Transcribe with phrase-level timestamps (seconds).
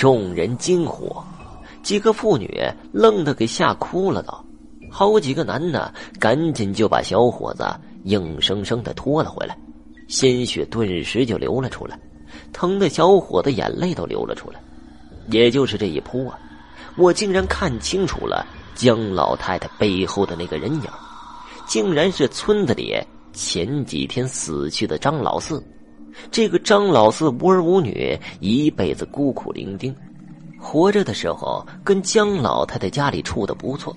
[0.00, 1.14] 众人惊呼，
[1.82, 2.58] 几个妇女
[2.90, 4.32] 愣得给吓哭了都。
[4.90, 7.68] 好几个男的赶紧就把小伙子
[8.04, 9.54] 硬生生的拖了回来，
[10.08, 12.00] 鲜血顿时就流了出来，
[12.50, 14.58] 疼的小伙子眼泪都流了出来。
[15.26, 16.38] 也就是这一扑啊，
[16.96, 20.88] 我竟然看清楚了江老太太背后的那个人影，
[21.66, 22.96] 竟然是村子里
[23.34, 25.62] 前几天死去的张老四。
[26.30, 29.94] 这个张老四无儿无女，一辈子孤苦伶仃，
[30.58, 33.94] 活着的时候跟江老太太家里处的不错。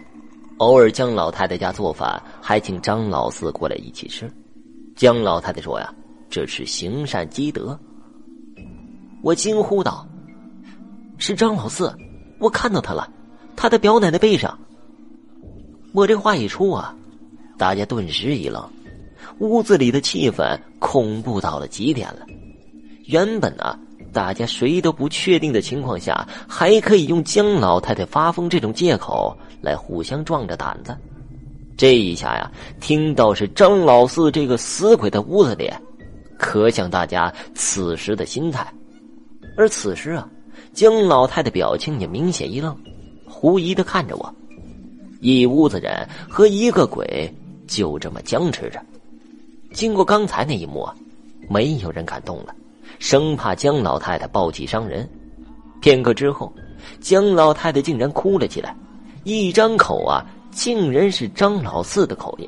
[0.58, 4.32] 偶尔江老太太家做饭，还请张老四过来一起吃。
[4.96, 5.94] 江老太太说：“呀，
[6.30, 7.78] 这是行善积德。”
[9.24, 10.08] 我惊呼道
[11.18, 11.94] ：“是张老四，
[12.40, 13.10] 我看到他了，
[13.56, 14.58] 他的表奶奶背上。”
[15.92, 16.96] 我这话一出啊，
[17.58, 18.64] 大家顿时一愣，
[19.40, 22.26] 屋子里的气氛恐怖到了极点了。
[23.06, 23.78] 原本呢。
[24.12, 30.96] 大家谁都不确定的情况下，还可以用江老太太发疯这种借口来互相壮着胆子。
[31.76, 35.68] 这一下呀，听到是张老四这个死鬼在屋子里，
[36.38, 38.72] 可想大家此时的心态。
[39.58, 40.30] 而此时啊，
[40.74, 42.78] 江老太太表情也明显一愣，
[43.26, 44.36] 狐疑的看着我。
[45.22, 47.34] 一屋子人和一个鬼
[47.66, 48.80] 就这么僵持着。
[49.74, 50.88] 经过刚才那一幕，
[51.50, 52.56] 没有人敢动了。
[53.00, 55.10] 生怕江老太太暴气伤人，
[55.82, 56.54] 片刻之后，
[57.02, 58.76] 江老太太竟然哭了起来，
[59.24, 62.48] 一张口啊，竟然是张老四的口音，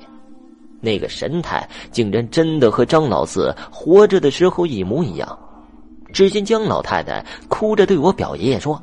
[0.79, 5.37] 那个神态竟然真的和张老四活着的时候一模一样。
[6.13, 8.81] 只见江老太太哭着对我表爷爷说：“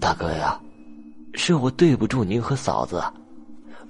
[0.00, 0.58] 大哥呀，
[1.34, 3.02] 是我对不住您和嫂子，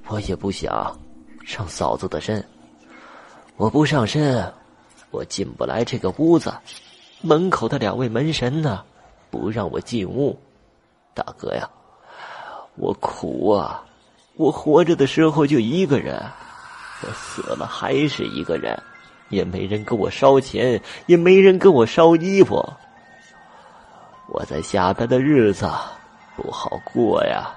[0.09, 0.99] 我也不想
[1.45, 2.45] 上嫂子的身，
[3.57, 4.53] 我不上身。”
[5.13, 6.51] 我进不来这个屋子，
[7.21, 8.83] 门口的两位门神呢，
[9.31, 10.41] 不让我进屋。
[11.13, 11.69] 大哥呀，
[12.77, 13.85] 我苦啊！
[14.37, 16.19] 我活着的时候就一个人，
[17.03, 18.75] 我死了还是一个人，
[19.29, 22.67] 也没人给我烧钱，也没人给我烧衣服。
[24.29, 25.71] 我在下边的日子
[26.37, 27.51] 不好过呀。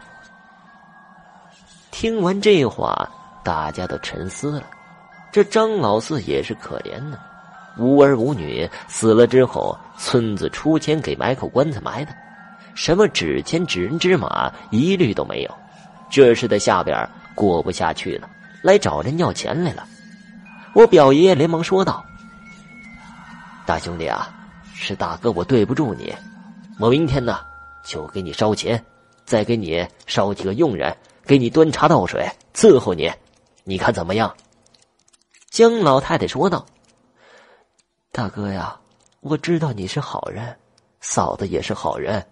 [1.90, 3.09] 听完这话，
[3.45, 4.63] 大家都沉思了。
[5.31, 7.17] 这张老四也是可怜呢。
[7.78, 12.11] 无儿无女，死了之后，村子出钱给买口棺材埋的，
[12.73, 15.51] 什么纸钱、纸人、纸马，一律都没有。
[16.09, 18.29] 这是在下边过不下去了，
[18.61, 19.85] 来找人要钱来了。
[20.73, 22.03] 我表爷爷连忙说道
[23.67, 24.33] ：“大兄弟啊，
[24.73, 26.13] 是大哥我对不住你，
[26.79, 27.39] 我明天呢
[27.83, 28.81] 就给你烧钱，
[29.25, 30.95] 再给你烧几个佣人，
[31.25, 33.12] 给你端茶倒水，伺候你，
[33.66, 34.34] 你看怎么样？”
[35.52, 36.66] 江老太太说道。
[38.12, 38.80] 大哥呀，
[39.22, 40.56] 我知道你是好人，
[41.02, 42.25] 嫂子也是好人。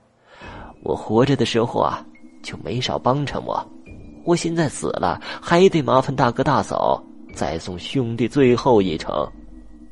[0.83, 2.05] 我活着的时候啊，
[2.41, 3.61] 就没少帮衬我。
[4.25, 9.29] 我现在死了，还得麻烦大哥大嫂再送兄弟最后一程。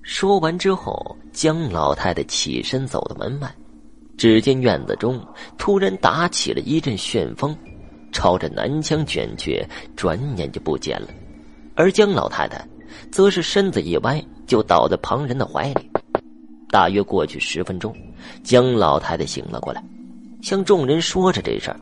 [0.03, 3.53] 说完之后，江老太太起身走到门外，
[4.17, 5.21] 只见院子中
[5.57, 7.57] 突然打起了一阵旋风，
[8.11, 9.65] 朝着南墙卷去，
[9.95, 11.07] 转眼就不见了。
[11.75, 12.65] 而江老太太。
[13.09, 15.89] 则是身子一歪，就倒在旁人的怀里。
[16.69, 17.93] 大约过去十分钟，
[18.43, 19.83] 江老太太醒了过来，
[20.41, 21.79] 向众人说着这事儿。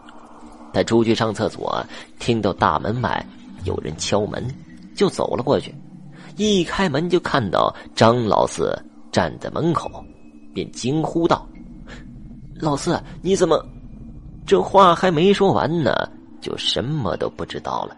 [0.74, 1.84] 她出去上厕所，
[2.20, 3.24] 听到大门外
[3.64, 4.44] 有人敲门，
[4.96, 5.74] 就走了过去。
[6.38, 8.76] 一开门就看到张老四
[9.12, 10.04] 站在门口，
[10.54, 11.48] 便惊呼道
[12.56, 13.64] ：“老四，你怎么？”
[14.48, 15.94] 这话还没说完呢，
[16.40, 17.96] 就什么都不知道了。